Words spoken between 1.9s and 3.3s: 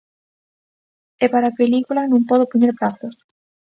non podo poñer prazos.